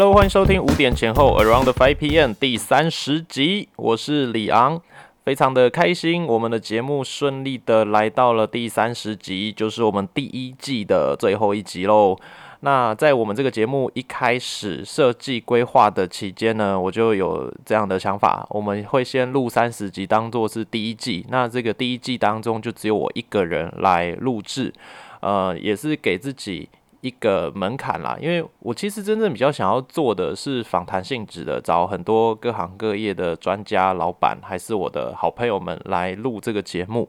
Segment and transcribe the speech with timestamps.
[0.00, 4.80] Hello，欢迎收听五点前后 Around Five PM 第三十集，我是李昂，
[5.26, 12.16] 非常的开心，我们的节目顺利的来到了第三十集，就是我们第一季的最后一集喽。
[12.60, 24.72] 那在我们这个节目一开始设计规划的期间呢，我就有这样的想法，我们会先录三十集当做是第一季，那这个第一季当中就只有我一个人来录制，
[25.20, 37.08] 呃，也是给自己一个门槛啦，因为我其实真正比较想要做的是访谈性质的，找很多各行各业的专家、老板，还是我的好朋友们来录这个节目，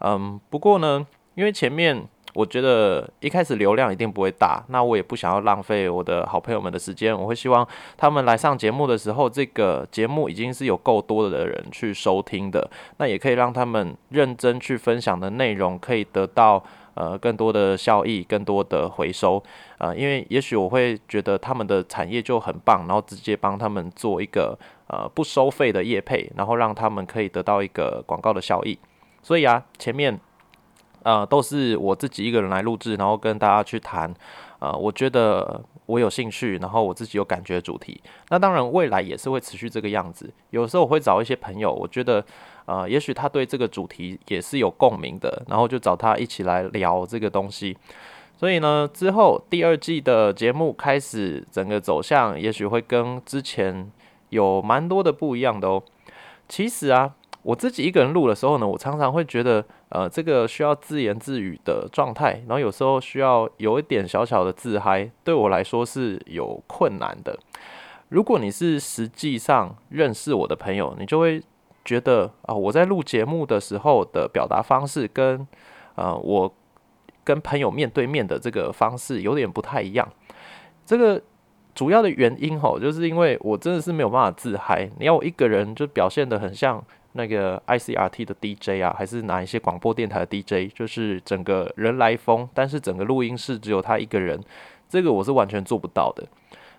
[0.00, 2.06] 嗯，不过呢，因为前面。
[2.34, 7.18] 我觉得一开始流量一定不会大，那我也不想要浪费我的好朋友们的时间。
[7.18, 7.66] 我会希望
[7.96, 16.62] 他们来上节目的时候，这个节目已经是有够多的人去收听的，那也可以让他们认真去分享的内容，可以得到
[16.98, 19.40] 呃更多的效益、更多的回收。
[19.78, 28.76] 呃，因为也许我会觉得他们的产业就很棒，然后直接帮他们做一个呃不收费的业配，然后让他们可以得到一个广告的效益。
[29.22, 30.18] 所以啊，前面。
[31.04, 34.12] 呃，都是我自己一个人来录制，然后跟大家去谈。
[34.58, 38.02] 呃，我觉得我有兴趣，然后我自己有感觉的主题。
[38.30, 40.30] 那当然，未来也是会持续这个样子。
[40.50, 42.22] 有时候我会找一些朋友，我觉得
[42.68, 47.74] 呃，也许他对这个主题也是有共鸣的，然后就找他一起来聊这个东西。
[48.36, 53.90] 所以呢，之后第二季的节目开始，整个走向也许会跟之前
[54.28, 55.82] 有蛮多的不一样的哦。
[56.46, 57.14] 其实啊。
[57.42, 67.38] 我自己一个人录的时候呢，我常常会觉得，呃，这个需要自言自语的状态，然后有时候需要有一点小小的自嗨，对我来说是有困难的。
[68.10, 71.40] 如果你是实际上认识我的朋友，你就会
[71.88, 75.46] 觉得啊，我在录节目的时候的表达方式跟，
[75.94, 76.52] 呃，我
[77.24, 80.06] 跟朋友面对面的这个方式有点不太一样。
[80.84, 81.22] 这个
[81.74, 86.84] 主要的原因吼，就是因为我真的是没有办法自嗨，你要我一个人就表现的很像。
[87.12, 94.38] 那个 ICRT 的 DJ 啊，还是哪一些广播电台的 DJ，就是整个人来疯，但是整个录音室只有他一个人，
[94.88, 96.22] 这个我是完全做不到的。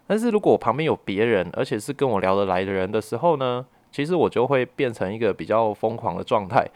[0.08, 6.68] 但是如果我旁边有别人，而且是跟我聊得来的人的时候呢，其实我就会变成一个比较疯狂的状态。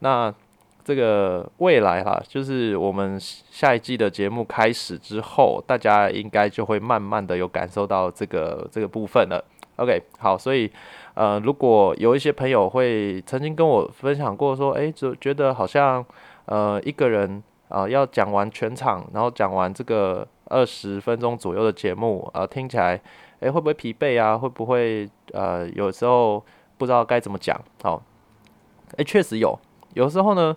[0.00, 0.32] 那
[0.84, 9.44] 这个未来哈，就是我们下一季的节目开始之后，大家应该就会慢慢的有感受到这个这个部分了。
[9.76, 10.70] OK，好，所以。
[11.14, 16.02] 呃，如果有一些朋友会曾经跟我分享过，说，诶，就觉得好像，
[16.46, 22.98] 呃，一个人啊要讲完全场，然后讲完这个二十分钟左右的节目，呃，听起来，
[23.40, 24.38] 诶，会不会疲惫啊？
[24.38, 26.42] 会不会呃，有时候
[26.80, 27.54] 不知道该怎么讲？
[27.82, 28.02] 好，
[28.96, 29.56] 诶，确实有，
[29.94, 30.56] 有时候呢，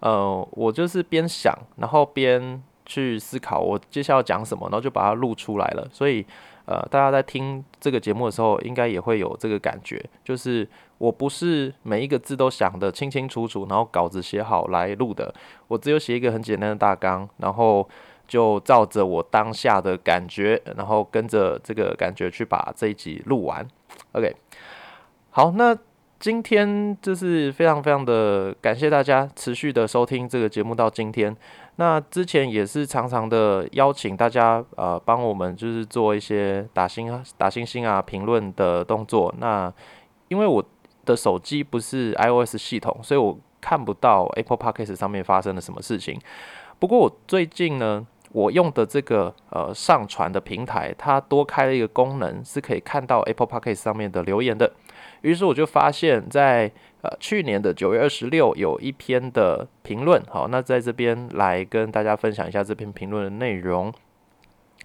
[0.00, 6.26] 呃，我就是边想，然后边去思考我接下来要讲什么，然后就把它录出来了，所以。
[6.64, 10.66] 呃，大家在听这个节目的时候，应该也会有这个感觉，就是
[10.96, 15.34] 我不是每一个字都想得清清楚楚，然后稿子写好来录的，
[15.66, 17.86] 我只有写一个很简单的大纲，然后
[18.28, 23.66] 就照着我当下的感觉，然后跟着这个感觉去把这一集录完。
[24.12, 24.32] OK，
[25.34, 25.74] 好，那
[26.20, 31.34] 今天就是非常非常的感谢大家持续的收听这个节目到今天。
[31.76, 39.34] 那之前也是常常的邀请大家，呃，帮我们就是做一些打星啊、打星星啊、评论的动作。
[39.38, 39.72] 那
[40.28, 40.62] 因为我
[41.06, 46.20] 的手机不是 iOS 系统，所以我看不到 Apple Podcast 上面发生了什么事情。
[46.78, 54.70] 不过我最近呢，我用的这个呃上传的平台，它多开了一个功能，是可以看到 Apple Podcast 上面的留言的。
[55.22, 63.92] 于是我就发现，在呃，去年的九月二十六有一篇的评论，好，那在这边来跟大家分享一下这篇评论的内容。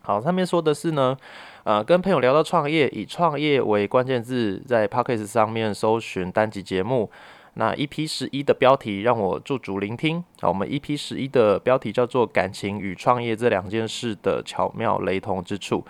[0.02, 1.18] 好，上面说的是呢，
[1.64, 7.12] 呃，跟朋友聊到创业，以创业为关键字，在 p o c k e t 上面搜寻单集节目。
[7.56, 10.24] 那 EP 十一的标题让我驻足聆听。
[10.40, 15.84] 好，我们 EP 十一的标题叫做“感情与创业这两件事的巧妙雷同之处”。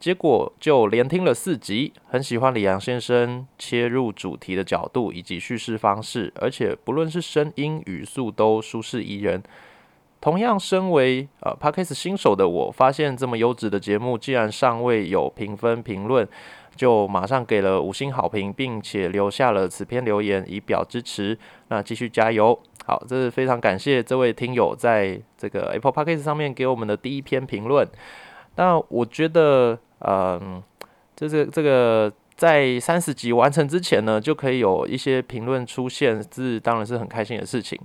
[0.00, 9.42] 结果就连听了四集，很喜欢李阳先生切入主题的角度以及叙事方式，而且不论是声音语速都舒适宜人。
[10.20, 16.26] 同样身为呃 Podcast 新手的我，发现这么优质的节目，既然尚未有评分评论，
[16.76, 21.36] 就马上给了五星好评，并且留下了此篇留言以表支持。
[21.68, 22.56] 那继续加油！
[22.86, 27.84] 好，这是非常感谢这位听友在这个 Apple Podcast 上面给我们的第一篇评论。
[28.54, 29.76] 那我觉得。
[30.00, 30.62] 嗯，
[31.16, 37.78] 就是这个在三十集完成之前呢，就可以有一些评论出现，是当然是很开心的事情。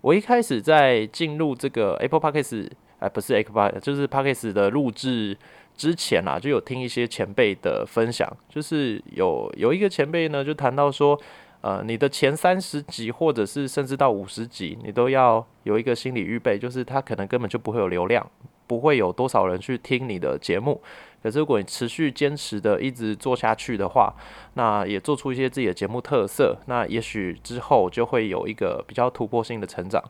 [0.00, 2.70] 我一开始在进入这个 Apple Podcast，
[3.00, 5.36] 哎，不是 Apple，就是 Podcast 的录制
[5.76, 11.20] 之前啊，就有听一些前辈的分享，就是有有一个前辈呢，就谈到说，
[11.60, 18.24] 呃，你的前三十集或者是甚至到五十集，你都要有一个心理预备，就是他可能根本就不会有流量，
[18.68, 20.80] 不会有多少人去听你的节目。
[21.22, 24.14] 可是如果你持续坚持的一直做下去的话，
[24.54, 30.02] 那也做出一些自己的节目特色，那也许之后就会有一个比较突破性的成长。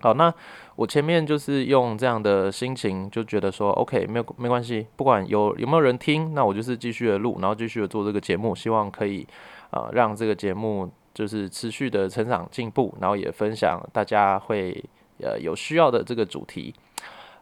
[0.00, 0.32] 好，那
[0.76, 9.26] 我前面就是用这样的心情，就觉得说，OK，没有没关系，不管有有没有人听，那我就是继续的录，然后继续的做这个节目，希望可以
[9.70, 14.84] 呃让这个节目就是持续的成长进步，然后也分享大家会
[15.20, 16.72] 呃有需要的这个主题。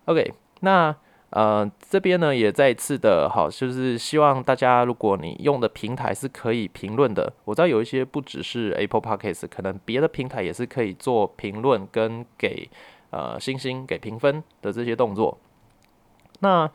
[0.07, 0.97] OK，那。
[1.33, 12.69] 呃，这边呢也再一次的好，就是希望大家，如果你用的平台是可以评论的，我知道有一些不只是 Apple Podcast，可能别的平台也是可以做评论跟给
[13.11, 15.39] 呃星星给评分的这些动作。
[16.41, 16.71] 那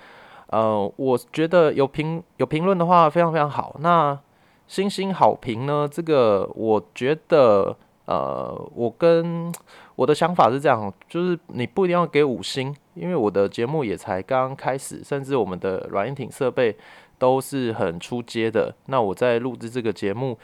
[0.47, 3.75] 呃，我觉得有评有评论的话非常非常好。
[3.79, 4.19] 那
[4.67, 7.77] 星星好评呢，这个我觉得。
[8.07, 9.51] 呃，我跟
[9.97, 16.77] 我的想法是这样，就是你不一定要给五星，因为我的节目也才刚刚开始，甚至我们的软硬体设备
[17.17, 18.71] 都是很出街的。
[18.85, 20.37] 那我在录制这个节目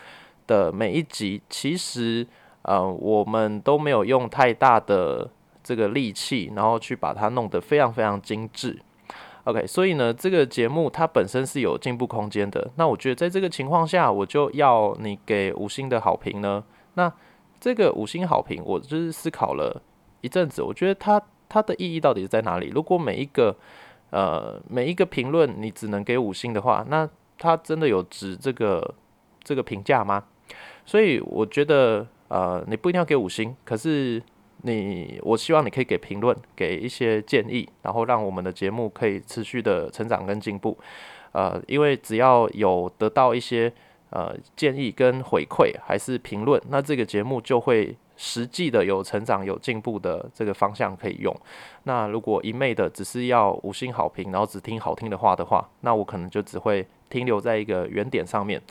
[0.47, 2.25] 的每一集，其实
[2.63, 5.29] 呃，我们都没有用太大的
[5.63, 8.81] 这个力气，然后去把它弄得非常非常精致。
[9.44, 12.71] OK，所以呢，这个节目它本身是有进步空间的。
[12.77, 16.63] 那我觉得在这个情况下，我就要你给五星的好评呢。
[16.95, 17.13] 那
[17.63, 19.81] 这个五星好评，我就是思考了
[20.19, 22.68] 一阵子，我觉得它它的意义到底是在哪里？
[22.68, 23.56] 如果每一个
[24.10, 28.95] 呃每一个评论你只能给五星的话，那它真的有值这个
[29.45, 30.25] 这个评价吗？
[30.86, 34.21] 所以我觉得呃你不一定要给五星，可是
[34.63, 40.77] 你我希望你可以给评论，给一些建议，然后让我们的节目可以持续的成长跟进步。
[41.31, 43.71] 呃，因为只要有得到一些。
[44.15, 51.36] 呃，建议跟回馈还是评论，那这个节目就会实际的有成长、有进步的这个方向可以用。
[51.86, 58.62] 那如果一昧的只是要五星好评，然后只听好听的话的话，那我可能就只会停留在一个原点上面。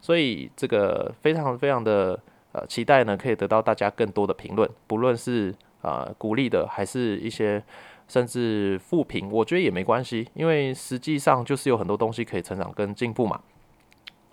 [0.00, 2.18] 所以这个非常非常的
[2.50, 7.62] 呃期待呢，可以得到大家更多的评论，不论是呃鼓励的，还是一些
[8.08, 13.40] 甚至负评，我觉得也没关系，因为实际上就是有很多东西可以成长跟进步嘛。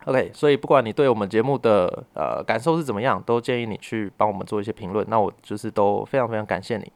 [0.06, 5.04] OK，所以不管你对我们节目的呃感受是怎么样，都建议你去帮我们做一些评论。
[5.10, 6.92] 那我就是都非常非常感谢你。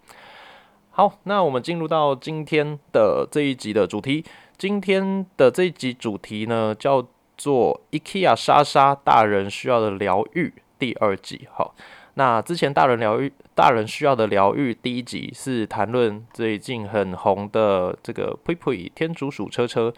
[0.91, 4.23] 好，那我们进入到今天的这一集的主题。
[4.57, 7.03] 今天的这一集主题呢，叫
[7.35, 11.47] 做 IKEA 莎莎大人需要的疗愈第二集。
[11.51, 11.73] 好，
[12.13, 19.91] 那之前大人疗愈大人需要的疗愈第一集是谈论最近很红的这个 Pui 天竺鼠车车。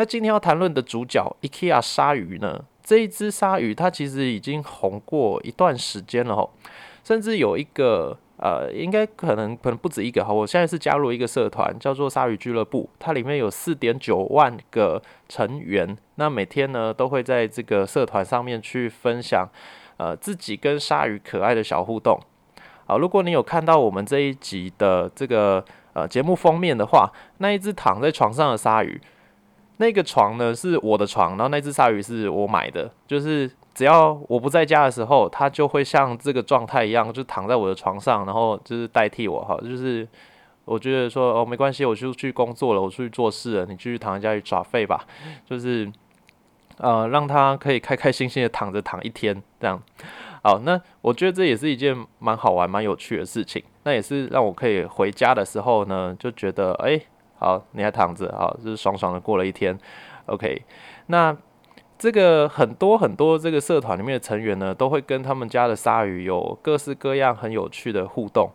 [0.00, 2.64] 那今天要谈论的主角 IKEA 鲨鱼呢？
[2.82, 6.50] 这一只鲨鱼它其实已经红过一段时间了吼，
[7.04, 10.32] 甚至有一个呃，应该可能可能不止一个哈。
[10.32, 15.94] 我现在是加入一个社团，叫做鲨鱼俱乐部，它里面有四点九万个成员。
[16.14, 19.46] 那每天呢，都会在这个社团上面去分享
[19.98, 22.18] 呃自己跟鲨鱼可爱的小互动。
[22.86, 28.98] 好，如果你有看到我们这一集的这个呃节目封面的话，那一只躺在床上的鲨鱼。
[29.80, 40.06] 那个床呢是我的床，然后那只鲨鱼是我买的，就是只要我不在家的时候，它就会像这个状态一样，就躺在我的床上，然后就是代替我哈，就是
[40.66, 45.06] 我觉得说哦没关系，我就去工作了，我出去做事了，你继续躺在家里耍废吧，
[45.48, 45.90] 就是
[46.76, 49.82] 呃让它可以开开心心的躺着躺一天这样。
[50.42, 57.00] 好，那我觉得这也是一件蛮好玩、蛮有趣的事情，那也是让我可以回家的时候呢，就觉得哎。
[57.40, 59.76] 好，你还躺着，好，就是爽爽的过了一天。
[60.26, 60.62] OK，
[61.06, 61.34] 那
[61.98, 68.50] 这个很多很多这个社团里面的成员呢，都会跟他们家的鲨鱼有各式各样很有趣的互动。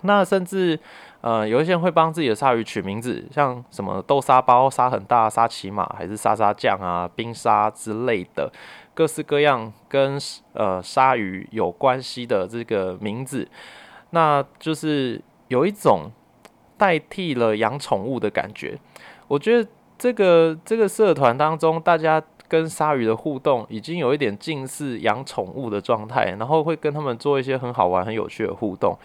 [0.00, 0.78] 那甚至
[1.20, 8.50] 呃，有一些人会帮自己的鲨鱼取名字，像什么豆沙包、沙很大、沙琪玛，还是沙沙酱啊、冰沙之类的，
[8.92, 10.18] 各式各样跟
[10.52, 13.48] 呃鲨鱼有关系的这个名字，
[14.10, 16.10] 那就是有一种。
[16.78, 18.78] 代替了养宠物的感觉，
[19.26, 19.68] 我觉得
[19.98, 28.96] 这个这个社团当中，大家跟鲨鱼的互动已经有一点近似养宠物的状态，然后会跟他们做一些很好玩、很有趣的互动。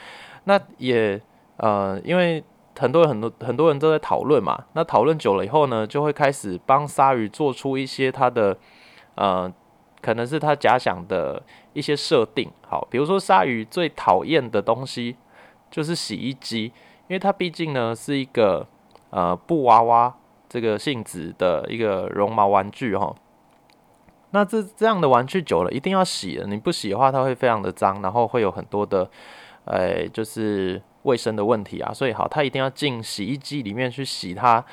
[0.45, 1.19] 那也
[1.57, 2.43] 呃，因为
[2.77, 8.55] 很多人很多很多人都在讨论嘛，那讨论久了以后呢，就会开始帮鲨鱼做出一些它的
[9.15, 9.51] 呃，
[10.01, 11.41] 可能是他假想的
[11.73, 12.49] 一些设定。
[12.61, 15.15] 好，比如说鲨鱼最讨厌的东西
[15.71, 16.71] 就是洗衣机。
[17.13, 18.65] 因为它毕竟呢是一个
[19.11, 20.11] 呃布娃娃
[20.49, 23.13] 这个性质的一个绒毛玩具哈。
[24.31, 29.07] 那这这样的玩具久了一定要洗的，你不洗的话，它会非常的脏，然后会有很多的，
[29.65, 31.93] 呃，就是卫生的问题啊。
[31.93, 34.65] 所以好，它一定要进洗衣机里面去洗它。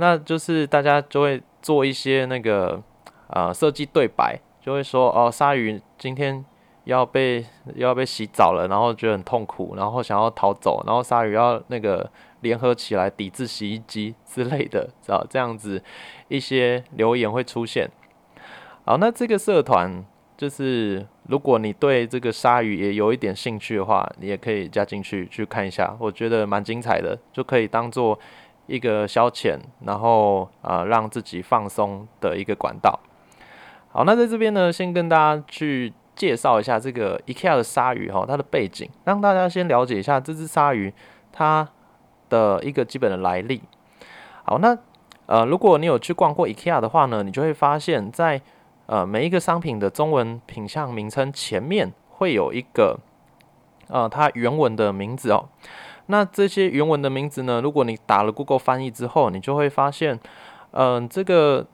[0.00, 2.82] 那就是大家就会做一些那个
[3.28, 6.44] 呃设计对白，就会说哦，鲨鱼今天
[6.88, 15.82] 要被要被洗澡了，然后觉得很痛苦，然后想要逃走，然后鲨鱼要那个联合起来抵制洗衣机之类的，知道这样子
[16.28, 17.90] 一些留言会出现。
[18.84, 20.04] 好，那这个社团
[20.36, 28.18] 就是如果你对这个鲨鱼也有一点兴趣的话，你也可以加进去去看一下，我觉得蛮精彩的，就可以当做。
[28.68, 33.00] 一个消遣，然后啊，让自己放松的一个管道。
[33.90, 40.92] 好，那在这边呢，先跟大家去介绍一下这个 IKEA 的鲨鱼哈，它的背景，让大家先了解一下这只鲨鱼
[41.32, 41.66] 它
[42.28, 43.62] 的一个基本的来历。
[44.42, 44.76] 好，那
[45.26, 48.42] 呃，如果你有去逛过 IKEA 的话呢，你就会发现，在
[48.86, 52.98] 呃每一个商品的中文品相名称前面会有一个
[53.86, 55.48] 呃它原文的名字哦。
[56.10, 57.60] 那这些原文的名字呢？
[57.60, 60.18] 如果你打了 Google 翻译之后，你就会发现，
[60.70, 61.66] 嗯，这个，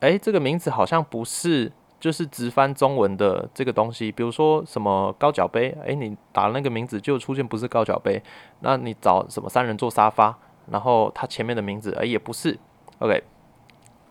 [0.00, 1.70] 诶，这个名字好像不是
[2.02, 4.10] 就是直翻中文的这个东西。
[4.10, 8.20] 比如说什么高脚杯，诶，你打那个名字就出现不是高脚杯。
[8.58, 10.36] 那你找什么三人座沙发，
[10.72, 12.58] 然后它前面的名字，诶，也不是。
[12.98, 13.22] OK，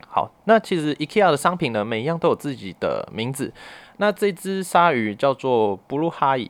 [0.08, 3.52] 好，那其实 IKEA 的商品呢，每一样都有自己的名字。
[3.98, 6.50] 那这只鲨鱼叫做 Blue Hi。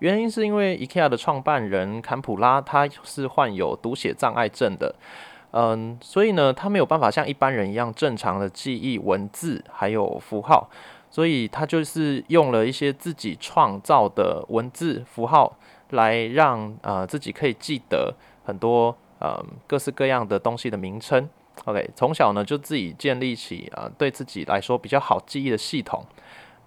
[0.00, 4.94] 原因是因为 IKEA 的创办人坎普拉他是患有读写障碍症的，
[5.52, 10.68] 嗯，所以呢，他没有办法像一般人一样正常的记忆文字还有符号，
[11.10, 15.56] 所以他就是用了一些自己创造的文字符号
[15.90, 21.28] 来让呃自己可以记得很多呃各式各样的东西的名称。
[21.66, 26.02] OK，从小呢就自己建立起啊对自己来说比较好记忆的系统。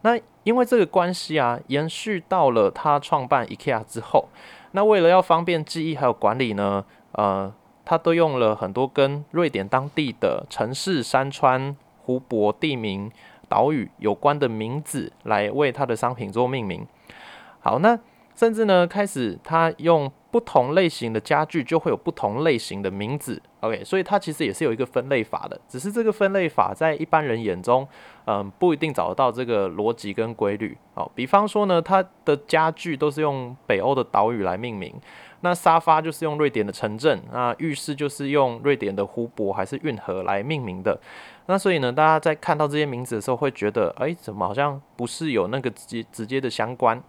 [0.03, 4.29] 那因为这个关系啊，延续到了他创办 IKEA 之后，
[4.73, 7.51] 那为了要方便记忆还有管理呢，呃，
[7.85, 13.11] 他都用了很多跟瑞典当地的城市、山川、湖泊、地名、
[13.47, 16.85] 岛屿有关的名字来为他的商品做命名。
[17.59, 17.97] 好，那
[18.35, 20.11] 甚至呢，开始他用。
[20.35, 27.87] 不同类型的家具就会有不同类型的名字，OK，所以它其实也是有一个分类法的，只是这个分类法在一般人眼中，
[28.25, 30.77] 嗯，不一定找得到这个逻辑跟规律。
[30.93, 34.93] 好，比方说呢，它的家具都是用北欧的岛屿来命名，
[35.39, 40.99] 那沙发就是用瑞典的城镇，那浴室就是用瑞典的湖泊还是运河来命名的。
[41.45, 47.01] 那所以呢，大家在看到这些名字的时候，会觉得，哎，怎么好像不是有那个直接直接的相关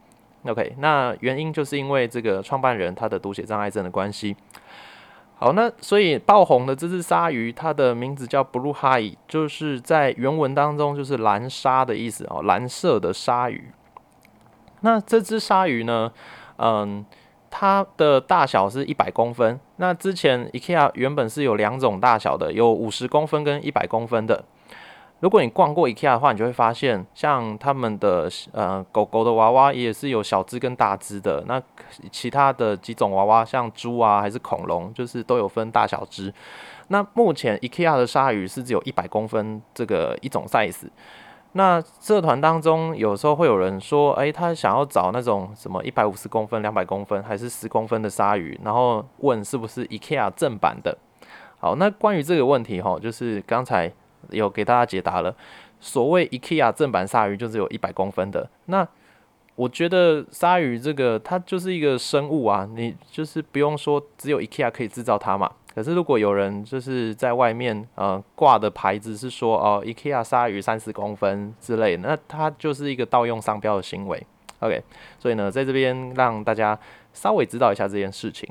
[0.48, 4.36] ？OK，那原因就是因为这个创办人他的读写障碍症的关系。
[5.38, 13.70] 好，那所以爆红的这只鲨鱼，它的名字叫 Blue Hi，就是在原文当中就是蓝鲨的意思哦，蓝色的鲨鱼。
[14.80, 16.10] 那这只鲨鱼呢，
[16.56, 17.04] 嗯，
[17.50, 19.60] 它的大小是一百公分。
[19.76, 24.42] 那之前 IKEA 原本是有两种大小的，有五十公分跟一百公分的。
[25.20, 31.42] 如果你逛过 IKEA 的话，你就会发现，像他们的呃狗狗的娃娃也是有小只跟大只的。
[31.46, 31.60] 那
[32.12, 36.32] 其他的几种娃娃，像猪啊还是恐龙，就是都有分大小只。
[36.88, 40.86] 那目前 IKEA 的鲨鱼是只有一百公分这个一种 size。
[41.52, 50.98] 那社团当中有时候会有人说，诶，他想要找那种什么一百五十公分、两百公分还是十公分的鲨鱼，然后问是不是 IKEA 正版的。
[51.58, 53.90] 好，那关于这个问题哈，就是刚才。
[54.30, 55.34] 有给大家解答了，
[55.80, 58.48] 所谓 IKEA 正版鲨鱼就是有一百公分的。
[58.66, 58.86] 那
[59.54, 65.50] 我觉得鲨鱼这个它就是一个生物啊，你就是不用说只有 IKEA 可以制造它嘛。
[65.74, 74.26] 可是如果有人就是在外面呃挂的牌子是说哦 IKEA 鲨鱼三十公分之类，那它就是一个盗用商标的行为。
[74.60, 74.82] OK，
[75.18, 76.78] 所以呢在这边让大家
[77.12, 78.48] 稍微知道一下这件事情。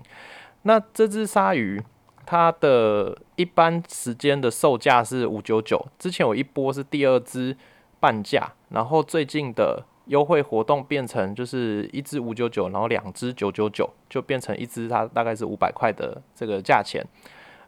[0.64, 1.82] 那这只鲨鱼。
[2.26, 7.56] 它的一般时间的售价是五九九，之前有一波是第二支
[8.00, 17.06] 半价，然后最近的优惠活动变成就是一支五九九，然后两支九九九，就变成一支它大概是五百块的这个价钱。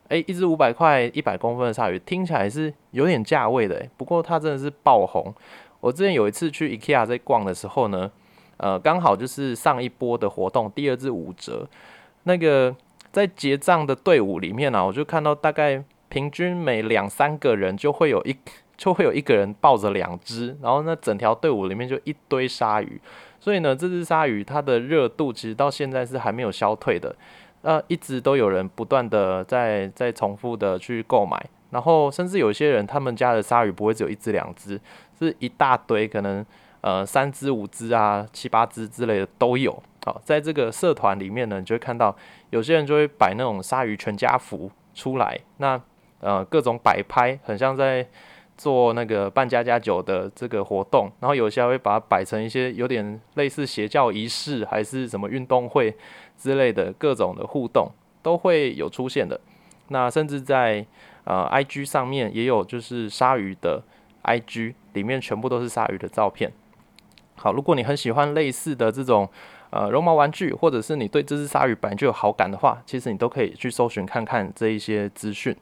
[0.09, 5.33] 诶，一支五百块一百公分的鲨鱼听起来是有点价位的诶，不过它真的是爆红。
[5.79, 8.11] 我之前有一次去 IKEA 在逛的时候呢，
[8.57, 11.67] 呃，刚好就是上一波的活动，第二支五折，
[12.23, 12.75] 那个。
[13.17, 18.37] 在结账的队伍里面呢，我就看到大概平均每两三个人就会有一
[18.77, 23.01] 就会有一个人抱着两只，然后那整条队伍里面就一堆鲨鱼，
[23.39, 27.15] 所以呢，这只鲨鱼它的热度其实到现在是还没有消退的，
[27.63, 34.79] 呃，一直都有人不断的在在重复的去购买，然后甚至有些人他们家的鲨鱼不会只有一只两只，
[35.17, 36.45] 是一大堆，可能
[36.81, 39.81] 呃三只五只啊七八只之类的都有。
[40.05, 42.15] 好，在这个社团里面呢，你就会看到
[42.49, 45.79] 有些人就会摆那种鲨鱼全家福出来，那
[46.19, 48.07] 呃各种摆拍，很像在
[48.57, 55.95] 做那个办家家酒的这个活动，然后有些还会把它摆成一些有点类似邪教仪式，还是什么运动会
[56.37, 59.39] 之类的各种的互动都会有出现的。
[59.89, 60.85] 那甚至在
[61.23, 63.83] 呃，IG 上面也有就是鲨鱼的
[64.23, 66.51] IG，里面全部都是鲨鱼的照片。
[67.35, 69.29] 好，如果你很喜欢类似的这种
[69.69, 75.55] 呃绒毛玩具，或者是你对这只鲨鱼本来就有好感的话，其实你都可以去搜寻看看这一些资讯。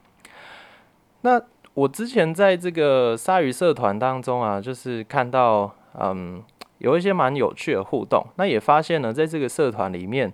[1.22, 1.40] 那
[1.74, 6.42] 我之前在这个鲨鱼社团当中啊，就是看到嗯
[6.78, 10.32] 有一些蛮有趣的互动，那也发现呢，在这个社团里面。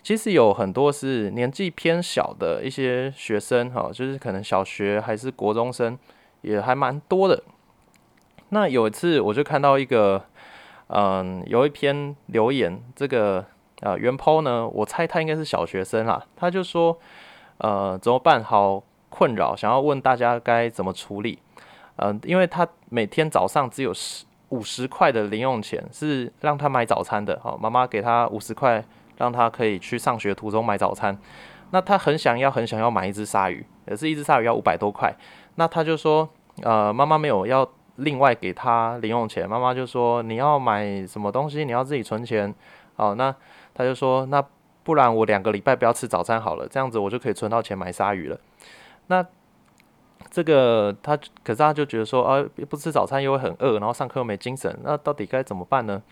[0.00, 5.98] 其实有很多是年纪偏小的一些学生，哈，就是可能小学还是国中生，
[6.42, 7.42] 也还蛮多的。
[8.50, 10.24] 那有一次我就看到一个，
[10.88, 13.44] 嗯，有一篇留言，这个
[13.80, 16.98] 呃原 p 呢，我猜他应该是小学生啦，他就说，
[17.58, 18.42] 呃，怎么办？
[18.42, 21.38] 好困扰，想要问大家该怎么处理。
[21.96, 28.84] 嗯，因为他每天早上只有十五十块的零用钱，是让他买早餐的，好，妈妈给他五十块。
[29.18, 31.18] 让他可以去上学途中买早餐，
[31.72, 35.12] 那他很想要很想要买一只鲨鱼，也是一只鲨鱼要五百多块，
[35.56, 36.28] 那他就说，
[36.62, 42.52] 呃，妈妈没有要另外给他零用钱，妈妈就说你要买什么东西你要自己存钱，
[42.96, 43.34] 好，那
[43.74, 44.44] 他就说那
[44.82, 48.38] 不然我两个礼拜不要吃早餐好了，这样子我就可以存到钱买鲨鱼了。
[49.08, 49.24] 那
[50.30, 56.02] 这个他可是他就觉得说啊不吃早餐又会很饿，然后上课又没精神，那到底该怎么办呢？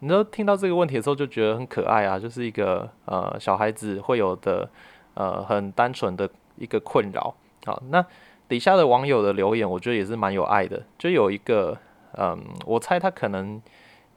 [0.00, 4.68] 你都听到这个问题的时候，就觉得很可爱啊，就是一个呃小孩子会有的
[5.14, 7.34] 呃很单纯的一个困扰。
[7.66, 8.02] 好，那
[8.50, 10.82] 底下的网友的留言，我觉得也是蛮有爱的。
[10.98, 11.78] 就有一个
[12.18, 13.62] 嗯，我猜他可能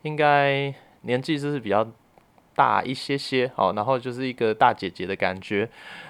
[0.01, 1.87] 应该年纪就是比较
[2.55, 5.69] 大一些些，好，然后就是一个大姐姐的感觉。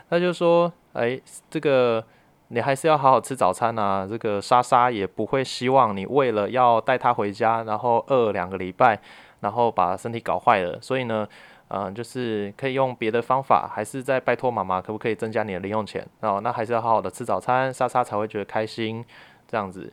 [0.09, 2.03] 他就说，哎，这个
[2.47, 4.07] 你还是要好好吃早餐啊。
[4.09, 8.99] 这个莎莎也不会希望你为了要带她回家，然后饿两个礼拜。
[9.43, 11.27] 然后把身体搞坏了，所以呢，
[11.75, 16.07] 嗯，就是可以用别的方法，还是在拜托妈妈，可不可以增加你的零用钱？
[16.19, 19.03] 哦，那还是要好好的吃早餐，莎莎才会觉得开心，
[19.47, 19.91] 这样子。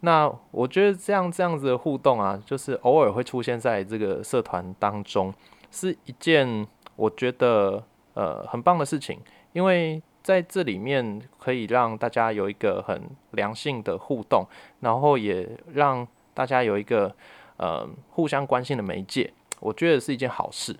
[0.00, 5.32] 那我觉得这样这样子的互动啊，就是偶尔会出现在这个社团当中，
[5.70, 6.66] 是一件
[6.96, 9.18] 我觉得呃很棒的事情，
[9.54, 14.44] 因为在这里面可以让大家有一个很良性的互动，
[14.80, 17.14] 然后也让大家有一个。
[17.58, 20.74] 呃，互相关心的媒介，我觉得是一件好事。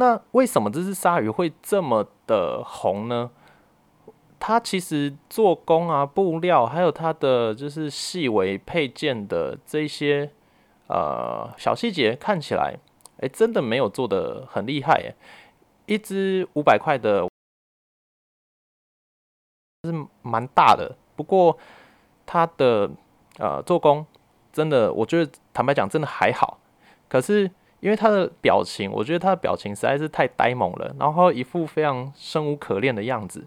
[0.00, 3.30] 那为什么这只鲨鱼会这么的红呢？
[4.38, 10.30] 它其实做工啊、布料，还有它的就是细微配件的这些
[10.86, 12.78] 呃小细节，看起来
[13.18, 14.94] 哎，真的没有做的很厉害。
[14.94, 15.14] 哎，
[15.84, 17.28] 一只五百块的，
[19.84, 21.58] 是蛮大的，不过
[22.24, 22.90] 它的
[23.36, 24.06] 呃做工。
[24.50, 26.58] 真的，我觉得坦白讲，真的还好。
[27.10, 33.44] 可是因为他的表情，我觉得他的表情实在是太呆萌了，然后一副非常生无可恋的样子。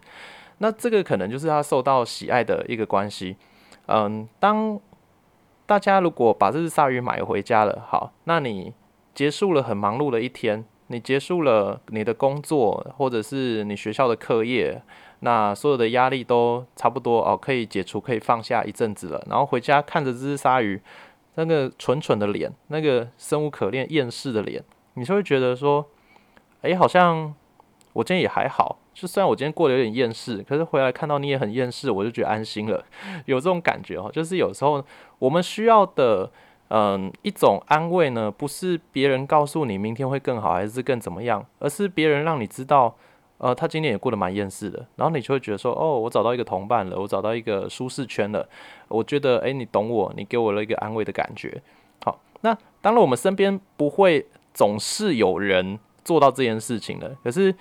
[0.58, 3.36] 那这个可能就是他受到喜爱的一个关系。
[3.88, 4.80] 嗯，当
[5.66, 8.74] 大家如果把这只鲨鱼买回家了，好，那你
[9.14, 14.82] 结束了很忙碌的一天，你结束了你的工作，或者是你学校的课业。
[15.20, 19.26] 那所有的压力都差不多哦，可以解除，可以放下一阵子了。
[19.30, 20.82] 然后回家看着这只鲨鱼，
[21.36, 25.86] 那个蠢蠢的脸，那个生无可恋、厌世的脸，你就会觉得说，
[26.62, 27.34] 哎，好像
[27.94, 28.78] 我今天也还好。
[28.94, 32.86] 就虽然我今天过得有点厌世，可是回来看到你也很厌世，我就觉得安心了。
[33.26, 34.84] 有这种感觉哦，就是有时候
[35.18, 36.30] 我们需要的，
[36.70, 42.96] 嗯，一种安慰呢，不是别人告诉你明天会更好，还是更怎么样，而是别人让你知道。
[43.44, 48.48] 呃，他今天也过得蛮厌世的，然后你就会觉得说，哦，我找到一个同伴了，我找到一个舒适圈了，
[48.88, 51.62] 我觉得，诶，你懂我，你给我了一个安慰的感觉。
[52.06, 57.54] 好，那当然我们身边不会总是有人做到这件事情的，可是，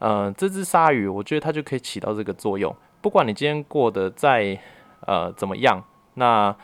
[0.00, 2.76] 呃，这只鲨鱼，我觉得它就可以起到这个作用。
[3.00, 4.58] 不管你今天过得再
[5.06, 5.82] 呃怎么样，
[6.16, 6.54] 那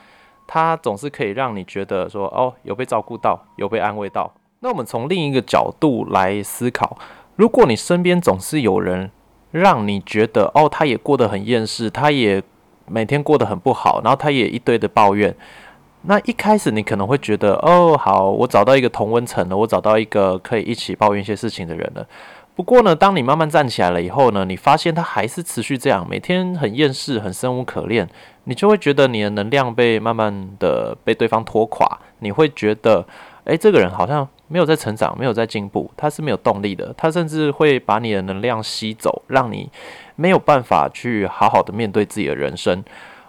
[0.46, 4.30] 它总是可以让你觉得说，哦，有被照顾到，有被安慰到。
[4.60, 6.98] 那我们从另一个角度来思考。
[7.38, 9.12] 如果你身边总是有人
[9.52, 12.42] 让你觉得哦，他也过得很厌世，他也
[12.86, 15.32] 每天过得很不好，然后他也一堆的抱怨，
[16.02, 22.04] 那一开始你可能会觉得哦，好，我找到一个同温层了，我找到一个可以一起抱怨一些事情的人了。
[22.56, 28.08] 不过呢，当你慢慢站起来了以后呢，你发现他还是持续这样，每天很厌世，很生无可恋，
[28.44, 31.86] 你就会觉得你的能量被慢慢的被对方拖垮，
[32.18, 33.06] 你会觉得，
[33.48, 39.68] 诶，这个人好像没有在成长，没有在进步，他是没有动力的，他甚至会把你的能量吸走，让你
[40.16, 42.84] 没有办法去好好的面对自己的人生。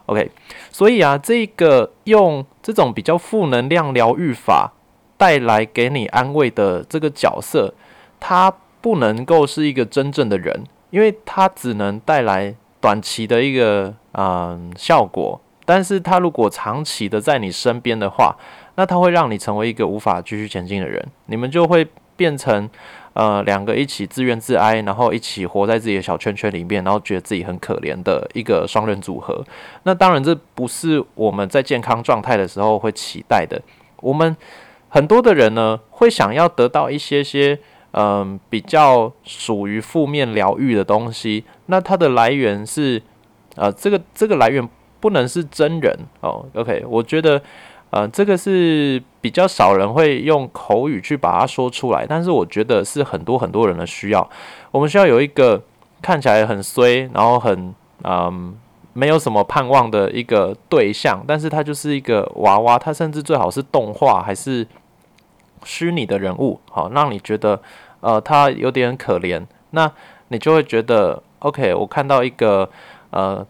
[0.05, 0.29] OK，
[0.71, 4.73] 所以啊，这个用这种比较负能量疗愈法
[5.17, 7.73] 带来给你安慰的这个角色，
[8.19, 8.53] 他。
[8.81, 18.35] 不能够是一个真正的人，因为他只能带来短期的一个嗯效果，但是他如果长期的在你身边的话，
[18.73, 22.67] 那他会让你成为一个无法继续前进的人，你们就会变成
[23.13, 29.45] 呃两个一起自怨自哀，然后一起活在自己的小圈圈里面，然后觉得自己很可怜的一个双人组合。
[29.83, 33.61] 那当然这不是我们在健康状态的时候会期待的。
[34.01, 34.35] 我们
[34.87, 37.59] 很多的人呢，会想要得到一些些。
[37.91, 43.01] 嗯，比较属于负面疗愈的东西，那它的来源是，
[43.55, 46.45] 呃，这个这个来源不能是真人哦。
[46.53, 47.41] OK，我觉得，
[47.89, 54.29] 呃，这个是比较少人会用口语去把它说出来，但是我觉得是很多很多人的需要。
[54.71, 55.61] 我们需要有一个
[56.01, 58.55] 看起来很衰，然后很嗯
[58.93, 64.67] 没有什么盼望的一个对象，但是它就是一个娃娃，它甚至最好是动画还是。
[65.65, 67.61] 虚拟的人物，好，让你觉得，
[67.99, 69.91] 呃，他有点可怜，那
[70.29, 72.69] 你就会觉得，OK，我看到一个，
[73.09, 73.45] 呃，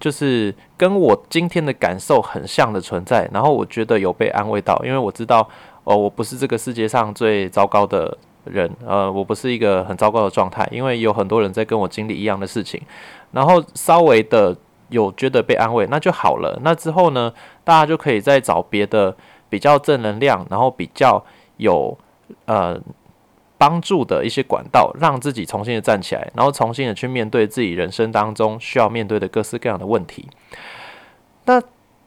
[0.00, 5.48] 就是跟我今天的感受很像的存在，然后我觉得有被安慰到，因为我知道，
[5.84, 12.80] 哦，我不是这个世界上最糟糕的人，呃，我不是一个很糟糕的状态，因为有很多人在跟我经历一样的事情，
[13.30, 14.56] 然后稍微的
[14.88, 16.58] 有觉得被安慰，那就好了。
[16.64, 17.32] 那之后呢，
[17.62, 19.14] 大家就可以再找别的。
[19.50, 21.20] 比较正能量，然后比较
[21.56, 21.98] 有
[22.44, 22.80] 呃
[23.60, 30.26] 帮助的一些管道，让自己重新的站起来，然后重新的去面对自己人生当中需要面对的各式各样的问题。
[31.44, 31.62] 那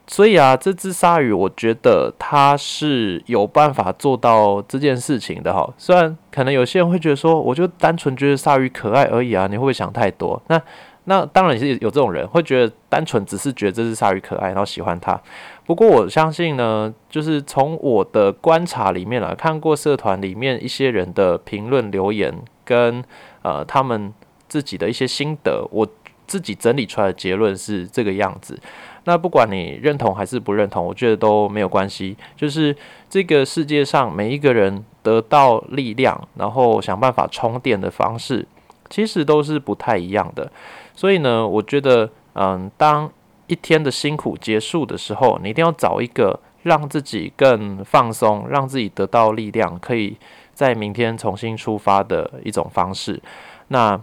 [0.07, 5.71] 所以啊，这只鲨鱼，我觉得它是有办法做到这件事情的哈。
[5.77, 10.41] 虽然可能有些人会觉得说，我就单纯觉得鲨鱼可爱而已啊，你会不会想太多？
[10.47, 10.59] 那
[11.05, 15.19] 那当然也是有这种人会觉得单纯只是觉得这只鲨鱼可爱，然后喜欢它。
[15.65, 23.03] 不过我相信呢，就是从我的观察里面来看过社团里面一些人的评论留言跟
[23.41, 24.13] 呃他们
[24.47, 25.87] 自己的一些心得，我
[26.25, 28.57] 自己整理出来的结论是这个样子。
[29.05, 32.15] 那不管你认同还是不认同，我觉得都没有关系。
[32.37, 32.73] 就是
[33.09, 38.47] 这个世界上每一个人得到力量，然后想办法充电的方式，
[38.89, 40.49] 其实都是不太一样的。
[40.95, 43.11] 所以呢，我觉得，嗯，当
[43.47, 50.17] 一天的辛苦结束的时候，你一定要找一个让自己更放松、让自己得到力量，可以
[50.53, 53.21] 在明天重新出发的一种方式。
[53.67, 53.99] 那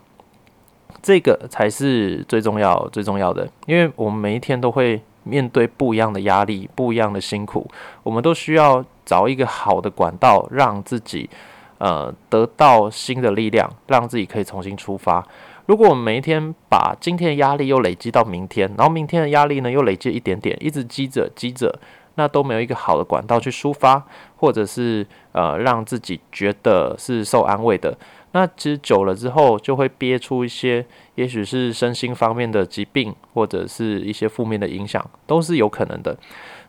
[1.01, 7.67] 这个才是最重要、最重要的，因为我们每一天都会面对不一样的压力、不一样的辛苦，
[8.03, 11.31] 我们都需要找一个好的管道，让自己
[11.79, 15.27] 呃得到新的力量，让自己可以重新出发。
[15.71, 21.73] 如果我们每一天把今天的压力又累积到明天，然后明天的压力呢又累积一点点，一直积着积着，
[22.17, 24.05] 那都没有一个好的管道去抒发，
[24.39, 27.97] 或者是呃让自己觉得是受安慰的。
[28.33, 36.19] 那其实久了之后，就会憋出一些，也许是身心方面的疾病，或者是一些负面的影响，都是有可能的。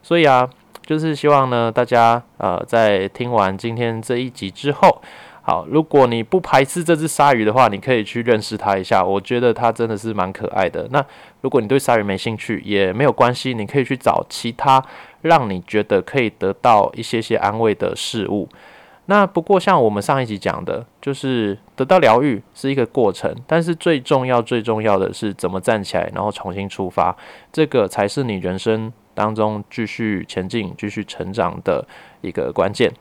[0.04, 0.48] 所以啊，
[0.86, 5.02] 就是希望呢，大家呃在听完今天这一集之后。
[5.44, 9.04] 好，如果你不排斥这只鲨鱼的话，你可以去认识它一下。
[9.04, 10.88] 我觉得它真的是蛮可爱的。
[10.92, 11.04] 那
[11.42, 14.84] 如果你对鲨鱼没兴趣，也没有关系，你可以去找其他
[15.22, 18.48] 让你觉得可以得到一些些安慰的事物。
[19.08, 27.18] 那不过像我们上一集讲的，就是得到疗愈是一个过程，但是最重要、最重要的是怎么站起来，然后重新出发，
[27.52, 31.84] 这个才是你人生当中继续前进、继续成长的
[32.22, 32.94] 一个关键。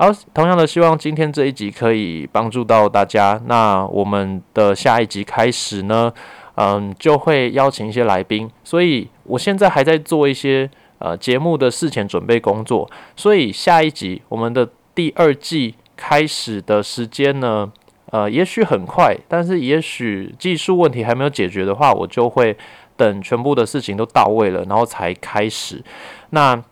[0.00, 3.38] 好，同样的，希望今天这一集可以帮助到大家。
[3.44, 6.10] 那我们的下一集开始呢，
[6.54, 8.50] 嗯，就会邀请一些来宾。
[8.64, 12.90] 所以我现在还在做一些呃节目的事前准备工作。
[13.14, 17.70] 所以下一集我们的第二季开始的时间呢，
[18.06, 22.56] 呃，也许很快，但是也许技术问题还没有解决的话，我就会
[22.96, 25.84] 等全部的事情都到位了，然后才开始。
[26.30, 26.64] 那。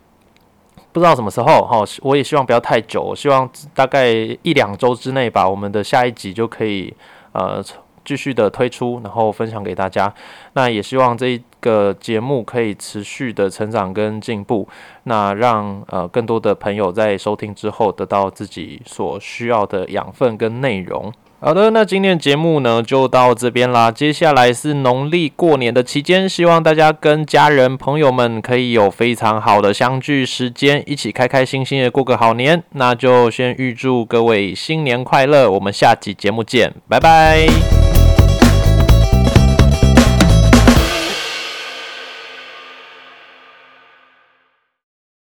[0.98, 4.08] 不知道什么时候哈，我也希望不要太久，希望大概
[4.42, 6.92] 一两周之内吧，我们的下一集就可以
[7.30, 7.62] 呃
[8.04, 10.12] 继续的推出，然后分享给大家。
[10.54, 14.68] 那也希望这一个节目可以持续的成长跟进步，
[15.04, 21.12] 那让呃更多的朋友在收听之后得到自己所需要的养分跟内容。
[21.40, 23.92] 好的，那今天节目呢就到这边啦。
[23.92, 32.60] 接下来是农历过年的期间，希望大家跟家人朋友们可以有非常好的相聚时间，一起开开心心的过个好年。
[32.72, 37.87] 那就先预祝各位新年快乐，我们下集节目见，拜拜。